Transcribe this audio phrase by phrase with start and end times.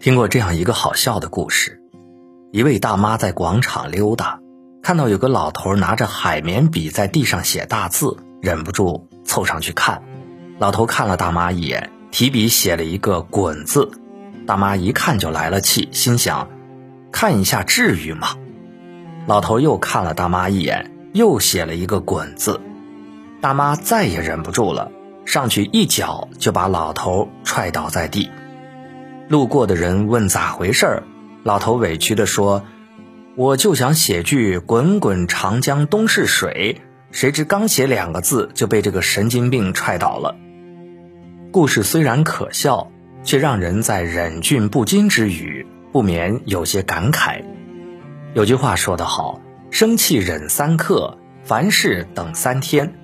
[0.00, 1.82] 听过这样一个好笑的故事：
[2.52, 4.40] 一位大妈在广场溜达，
[4.82, 10.02] 看到有个老头拿着海绵笔在地上写大字，忍不住凑上去看。
[10.58, 13.90] 老头看了大妈一眼，提笔写了一个“滚”字。
[14.46, 16.48] 大妈一看就来了气，心想：
[17.12, 18.28] 看一下至于吗？
[19.26, 22.58] 老头又看了大妈一眼，又写了一个“滚”字。
[23.42, 24.90] 大妈再也忍不住了，
[25.26, 28.30] 上去一脚就把老头踹倒在地。
[29.30, 31.02] 路过的人问咋回事儿，
[31.44, 32.64] 老头委屈地说
[33.38, 36.80] ：“我就想写句‘滚滚长江东逝水’，
[37.12, 40.34] 谁知刚写两个字就被这个神经病踹倒了。”
[41.52, 42.90] 故事虽然可笑，
[43.22, 47.44] 却让人在忍俊不禁之余，不免有些感慨。
[48.34, 49.40] 有句话说得好
[49.70, 52.94] ：“生气忍三刻，凡事等三天。”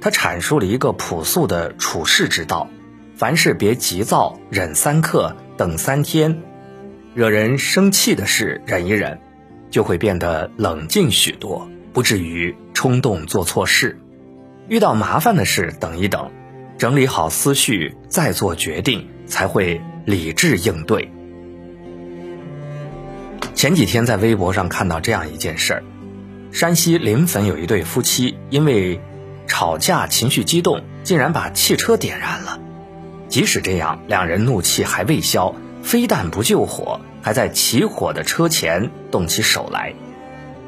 [0.00, 2.68] 他阐述了一个朴素的处世之道：
[3.16, 5.34] 凡事别急躁，忍三刻。
[5.56, 6.42] 等三天，
[7.14, 9.20] 惹人生气的事忍一忍，
[9.70, 13.98] 就会变得冷静许多，不至于冲动做错事。
[14.68, 16.30] 遇到麻烦的事，等一等，
[16.78, 21.10] 整理好思绪再做决定，才会理智应对。
[23.54, 25.82] 前几天在微博上看到这样一件事儿：
[26.50, 29.00] 山西临汾有一对夫妻因为
[29.46, 32.58] 吵架情绪激动，竟然把汽车点燃了。
[33.32, 39.94] 即使这样，两人怒气还未消，非但不救火，还在起火的车前动起手来。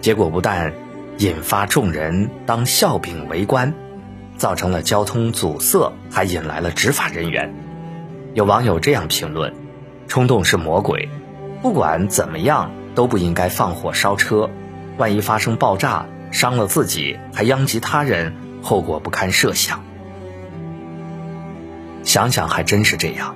[0.00, 0.72] 结果不但
[1.18, 3.74] 引发众人当笑柄围观，
[4.38, 7.54] 造成了交通阻塞，还引来了执法人员。
[8.32, 9.52] 有网友这样评论
[10.08, 11.10] ：“冲动是魔鬼，
[11.60, 14.48] 不管怎么样都不应该放火烧车，
[14.96, 19.83] 万一发生爆炸，伤了自己还殃及他人，后果不堪设想。”
[22.04, 23.34] 想想还真是这样，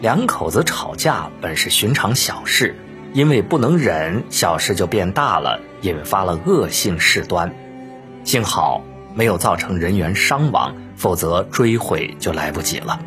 [0.00, 2.76] 两口子吵架本是寻常小事，
[3.12, 7.52] 因为不能忍，小事就变大了，引发了恶性事端。
[8.22, 8.82] 幸好
[9.14, 13.00] 没有造成人员伤亡，否则追悔就来不及了。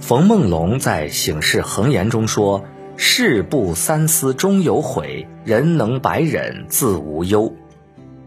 [0.00, 2.64] 冯梦龙在《醒世恒言》中说
[2.96, 7.54] ：“事不三思终有悔，人能百忍自无忧。”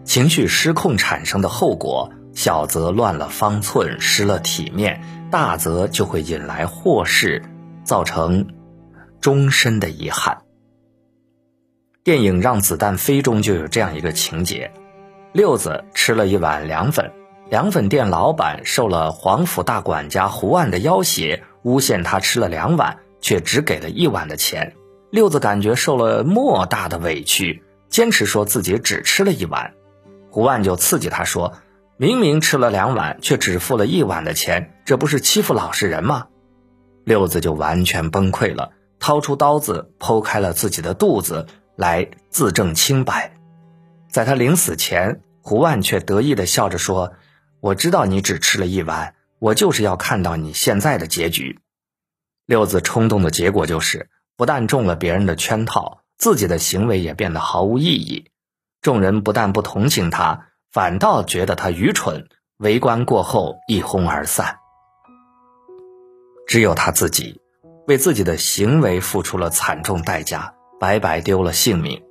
[0.04, 5.02] 情绪失控产生的后果，小则乱了方寸，失了体面。
[5.34, 7.42] 大则就会引来祸事，
[7.84, 8.50] 造成
[9.20, 10.44] 终身的遗憾。
[12.04, 14.72] 电影《让子弹飞》中就有这样一个情节：
[15.32, 17.12] 六子吃了一碗凉粉，
[17.50, 24.76] 凉粉店老板受了黄府大管家胡万的要挟，诬陷他吃了两碗，却只给了一碗的钱。
[25.10, 29.74] 六子感觉受了莫大的委屈，坚持说自己只吃了一碗。
[30.30, 31.54] 胡万就刺激他说。
[31.98, 36.28] 明明吃了两碗，却只付了一碗的钱，这不是欺负老实人吗？
[37.06, 43.36] 六子就完全崩溃了，掏出刀子剖开了自己的肚子来自证清白。
[44.10, 47.14] 在他临死前，胡万却得意地笑着说
[47.62, 51.60] ：“我知道你只吃了一碗，我就是要看到你现在的结局。”
[52.48, 58.32] 六子冲动的结果就是，不但中了别人的圈套，自己的行为也变得毫无意义。
[58.82, 60.48] 众人不但不同情他。
[60.74, 64.58] 反倒觉得他愚蠢，围观过后一哄而散。
[66.48, 67.40] 只有他自己，
[67.86, 72.02] 为自己的行为付出了惨重代价，白白丢了性命。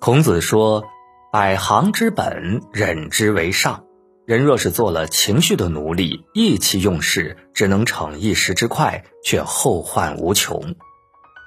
[0.00, 0.84] 孔子说
[1.30, 3.84] ：“百行之本，忍之为上。
[4.24, 10.74] 人若是做了情绪的奴隶，意气用事，只能逞一时之快，却后患无穷。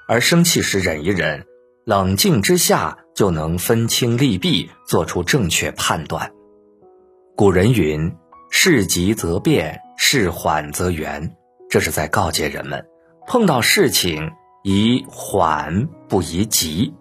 [0.06, 1.44] 而生气时忍一忍。”
[1.88, 6.30] 冷静之下，就能分清利弊，做出正确判断。
[7.34, 8.14] 古人云
[8.52, 11.34] ：“事急则变，事缓则圆。”
[11.70, 12.84] 这是在告诫人们，
[13.26, 14.32] 碰到事情
[14.64, 16.92] 宜缓不宜急。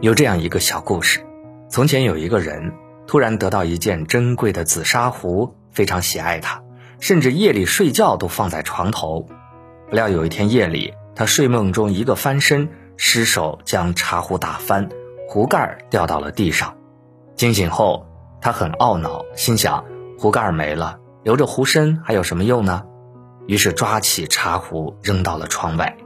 [0.00, 1.24] 有这样一个小故事：
[1.70, 2.72] 从前有一个人
[3.06, 6.64] 突然得到一件珍贵的紫砂壶，非常喜爱它，
[6.98, 9.28] 甚至夜里睡觉都放在床头。
[9.88, 12.68] 不料有一天夜里，他睡梦中一个翻身。
[12.96, 14.88] 失手将茶壶打翻，
[15.28, 16.76] 壶盖掉到了地上。
[17.36, 18.06] 惊醒后，
[18.40, 19.84] 他很懊恼，心想：
[20.18, 22.84] 壶盖没了，留着壶身还有什么用呢？
[23.46, 25.96] 于是抓起茶壶扔到了窗外。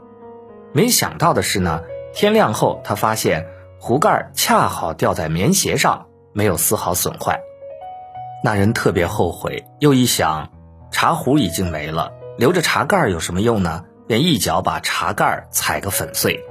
[0.73, 1.83] 没想到的是呢，
[2.13, 3.47] 天亮后他发现
[3.79, 7.41] 壶盖恰好掉在棉鞋上，没有丝毫损坏。
[8.43, 10.51] 那人特别后悔，又一想，
[10.91, 13.85] 茶壶已经没了，留着茶盖有什么用呢？
[14.07, 16.43] 便一脚把茶盖踩个粉碎。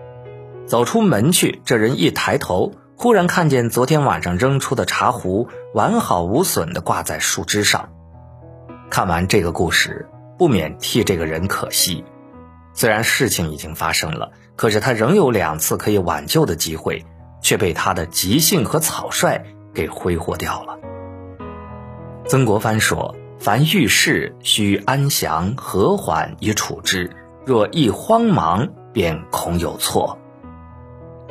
[0.68, 7.90] 走出门去，这人一抬头，忽然看见昨天晚上扔出的茶壶完好无损地挂在树枝上。
[8.90, 12.04] 看完这个故事，不免替这个人可惜。
[12.74, 17.06] 虽然事情已经发生了，可是他仍有两次可以挽救的机会，
[17.42, 19.42] 却被他的急性和草率
[19.74, 20.78] 给挥霍掉了。
[22.26, 27.10] 曾国藩说：“凡遇事，须安详和缓以处之；
[27.46, 30.20] 若一慌忙，便恐有错。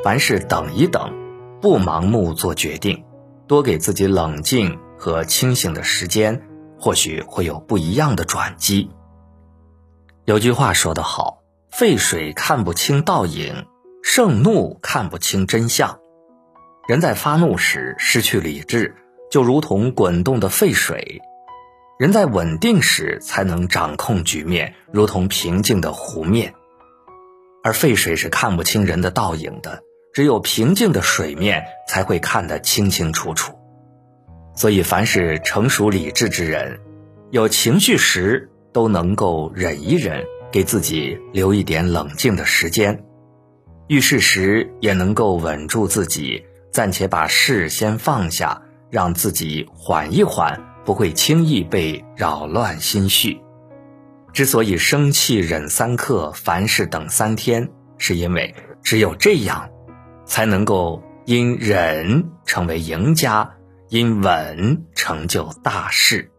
[0.07, 1.13] 凡事等一等，
[1.61, 3.05] 不盲目做决定，
[3.49, 6.43] 多给自己冷静和清醒的时间，
[6.79, 8.89] 或许会有不一样的转机。”
[10.25, 11.43] 有句话说得好
[11.75, 13.67] ：“沸水看不清倒影，
[14.01, 15.99] 盛怒看不清真相。”
[16.87, 18.95] 人在发怒时失去理智，
[19.29, 21.21] 就如同滚动的沸水；
[21.99, 26.55] 人在稳定时才能掌控局面，如同平静的湖面。
[27.65, 29.83] 而沸水是看不清人的倒影的，
[30.17, 33.53] 只有平静的水面才会看得清清楚楚。
[34.55, 36.81] 所以，凡是成熟理智之人，
[37.31, 38.51] 有情绪时。
[38.73, 42.95] 都能够忍一忍，给自己留一点冷静的时间；
[43.89, 53.41] 遇事时也能够稳住自己，暂且把事先放下，让自己缓一缓，不会轻易被扰乱心绪。
[54.35, 59.71] 之所以生气忍三刻，凡事等三天，是因为只有这样，
[60.27, 63.51] 才能够因忍成为赢家，
[63.89, 66.31] 因稳成就大事。